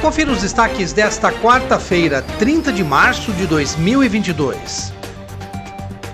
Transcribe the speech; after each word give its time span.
Confira 0.00 0.32
os 0.32 0.40
destaques 0.40 0.94
desta 0.94 1.30
quarta-feira, 1.30 2.22
30 2.38 2.72
de 2.72 2.82
março 2.82 3.30
de 3.32 3.46
2022. 3.46 4.94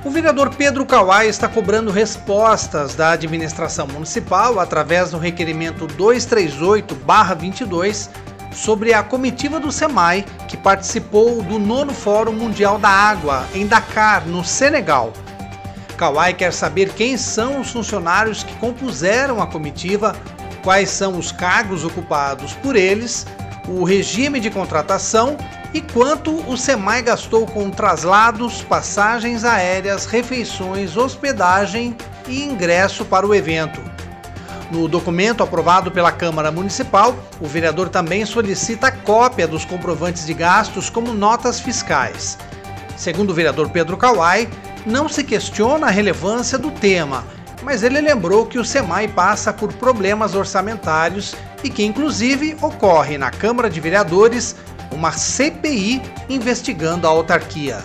O 0.04 0.10
vereador 0.10 0.52
Pedro 0.52 0.84
Kawai 0.84 1.28
está 1.28 1.46
cobrando 1.46 1.92
respostas 1.92 2.96
da 2.96 3.12
administração 3.12 3.86
municipal 3.86 4.58
através 4.58 5.12
do 5.12 5.18
requerimento 5.18 5.86
238-22 5.86 8.10
sobre 8.52 8.92
a 8.92 9.04
comitiva 9.04 9.60
do 9.60 9.70
SEMAI 9.70 10.24
que 10.48 10.56
participou 10.56 11.40
do 11.40 11.56
nono 11.56 11.94
Fórum 11.94 12.32
Mundial 12.32 12.80
da 12.80 12.88
Água 12.88 13.46
em 13.54 13.68
Dakar, 13.68 14.26
no 14.26 14.44
Senegal. 14.44 15.12
Kawai 15.96 16.34
quer 16.34 16.52
saber 16.52 16.92
quem 16.94 17.16
são 17.16 17.60
os 17.60 17.70
funcionários 17.70 18.42
que 18.42 18.56
compuseram 18.56 19.40
a 19.40 19.46
comitiva, 19.46 20.16
quais 20.64 20.90
são 20.90 21.16
os 21.16 21.30
cargos 21.30 21.84
ocupados 21.84 22.52
por 22.54 22.74
eles, 22.74 23.24
o 23.68 23.84
regime 23.84 24.40
de 24.40 24.50
contratação 24.50 25.36
e 25.74 25.80
quanto 25.80 26.32
o 26.50 26.56
SEMAI 26.56 27.02
gastou 27.02 27.46
com 27.46 27.70
traslados, 27.70 28.62
passagens 28.62 29.44
aéreas, 29.44 30.06
refeições, 30.06 30.96
hospedagem 30.96 31.96
e 32.28 32.44
ingresso 32.44 33.04
para 33.04 33.26
o 33.26 33.34
evento. 33.34 33.80
No 34.70 34.88
documento 34.88 35.42
aprovado 35.42 35.90
pela 35.90 36.10
Câmara 36.10 36.50
Municipal, 36.50 37.14
o 37.40 37.46
vereador 37.46 37.88
também 37.88 38.24
solicita 38.24 38.90
cópia 38.90 39.46
dos 39.46 39.64
comprovantes 39.64 40.26
de 40.26 40.34
gastos 40.34 40.90
como 40.90 41.12
notas 41.12 41.60
fiscais. 41.60 42.36
Segundo 42.96 43.30
o 43.30 43.34
vereador 43.34 43.68
Pedro 43.70 43.96
Kawai, 43.96 44.48
não 44.84 45.08
se 45.08 45.22
questiona 45.22 45.86
a 45.86 45.90
relevância 45.90 46.58
do 46.58 46.70
tema, 46.70 47.24
mas 47.66 47.82
ele 47.82 48.00
lembrou 48.00 48.46
que 48.46 48.60
o 48.60 48.64
SEMAI 48.64 49.08
passa 49.08 49.52
por 49.52 49.72
problemas 49.72 50.36
orçamentários 50.36 51.34
e 51.64 51.68
que, 51.68 51.84
inclusive, 51.84 52.56
ocorre 52.62 53.18
na 53.18 53.28
Câmara 53.28 53.68
de 53.68 53.80
Vereadores 53.80 54.54
uma 54.92 55.10
CPI 55.10 56.00
investigando 56.28 57.08
a 57.08 57.10
autarquia. 57.10 57.78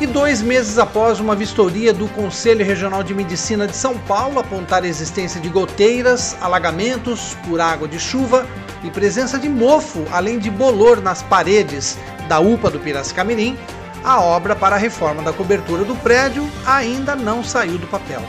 E 0.00 0.06
dois 0.06 0.40
meses 0.40 0.78
após 0.78 1.20
uma 1.20 1.36
vistoria 1.36 1.92
do 1.92 2.08
Conselho 2.08 2.64
Regional 2.64 3.02
de 3.02 3.12
Medicina 3.12 3.66
de 3.66 3.76
São 3.76 3.98
Paulo 3.98 4.38
apontar 4.38 4.84
a 4.84 4.88
existência 4.88 5.38
de 5.38 5.50
goteiras, 5.50 6.34
alagamentos 6.40 7.36
por 7.46 7.60
água 7.60 7.86
de 7.86 8.00
chuva 8.00 8.46
e 8.82 8.90
presença 8.90 9.38
de 9.38 9.50
mofo, 9.50 10.06
além 10.10 10.38
de 10.38 10.50
bolor 10.50 11.02
nas 11.02 11.22
paredes 11.22 11.98
da 12.26 12.40
UPA 12.40 12.70
do 12.70 12.80
Piracicamirim, 12.80 13.58
a 14.04 14.20
obra 14.20 14.54
para 14.54 14.76
a 14.76 14.78
reforma 14.78 15.22
da 15.22 15.32
cobertura 15.32 15.84
do 15.84 15.94
prédio 15.96 16.48
ainda 16.64 17.14
não 17.16 17.42
saiu 17.42 17.78
do 17.78 17.86
papel. 17.86 18.22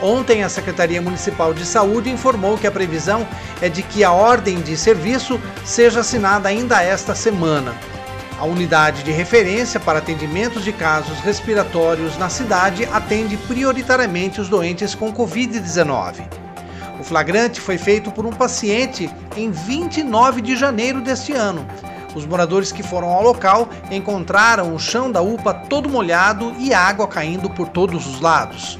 Ontem, 0.00 0.42
a 0.42 0.48
Secretaria 0.48 1.00
Municipal 1.00 1.54
de 1.54 1.64
Saúde 1.64 2.10
informou 2.10 2.58
que 2.58 2.66
a 2.66 2.70
previsão 2.70 3.26
é 3.62 3.68
de 3.68 3.82
que 3.82 4.04
a 4.04 4.12
ordem 4.12 4.60
de 4.60 4.76
serviço 4.76 5.40
seja 5.64 6.00
assinada 6.00 6.48
ainda 6.48 6.82
esta 6.82 7.14
semana. 7.14 7.74
A 8.38 8.44
unidade 8.44 9.02
de 9.02 9.10
referência 9.10 9.80
para 9.80 9.98
atendimentos 9.98 10.62
de 10.62 10.70
casos 10.70 11.18
respiratórios 11.20 12.18
na 12.18 12.28
cidade 12.28 12.86
atende 12.92 13.38
prioritariamente 13.38 14.40
os 14.40 14.48
doentes 14.48 14.94
com 14.94 15.10
Covid-19. 15.10 16.16
O 17.00 17.02
flagrante 17.02 17.60
foi 17.60 17.78
feito 17.78 18.10
por 18.10 18.26
um 18.26 18.32
paciente 18.32 19.10
em 19.34 19.50
29 19.50 20.42
de 20.42 20.54
janeiro 20.56 21.00
deste 21.00 21.32
ano. 21.32 21.66
Os 22.16 22.24
moradores 22.24 22.72
que 22.72 22.82
foram 22.82 23.08
ao 23.08 23.22
local 23.22 23.68
encontraram 23.90 24.74
o 24.74 24.78
chão 24.78 25.12
da 25.12 25.20
UPA 25.20 25.52
todo 25.52 25.86
molhado 25.86 26.54
e 26.58 26.72
água 26.72 27.06
caindo 27.06 27.50
por 27.50 27.68
todos 27.68 28.06
os 28.06 28.22
lados. 28.22 28.78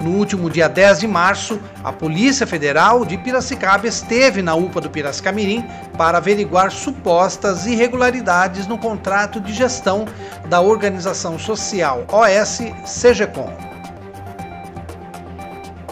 No 0.00 0.10
último 0.10 0.48
dia 0.48 0.68
10 0.68 1.00
de 1.00 1.08
março, 1.08 1.60
a 1.82 1.92
Polícia 1.92 2.46
Federal 2.46 3.04
de 3.04 3.18
Piracicaba 3.18 3.88
esteve 3.88 4.42
na 4.42 4.54
UPA 4.54 4.80
do 4.80 4.88
Piracicamirim 4.88 5.66
para 5.96 6.18
averiguar 6.18 6.70
supostas 6.70 7.66
irregularidades 7.66 8.68
no 8.68 8.78
contrato 8.78 9.40
de 9.40 9.52
gestão 9.52 10.06
da 10.46 10.60
organização 10.60 11.36
social 11.36 12.04
OS 12.12 12.60
CGCOM. 12.84 13.52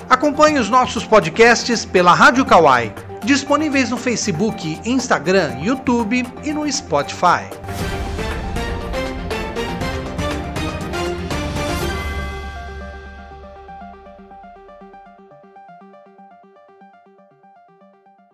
Acompanhe 0.09 0.60
os 0.60 0.71
nossos 0.71 1.05
podcasts 1.05 1.84
pela 1.84 2.15
Rádio 2.15 2.44
Kawai, 2.44 2.94
disponíveis 3.26 3.91
no 3.91 3.97
Facebook, 3.97 4.81
Instagram, 4.87 5.59
YouTube 5.60 6.25
e 6.44 6.53
no 6.53 6.64
Spotify. 6.69 7.85